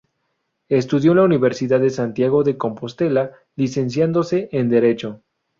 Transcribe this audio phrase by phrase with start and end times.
[0.69, 5.21] Estudió en la Universidad de Santiago de Compostela, licenciándose en Derecho.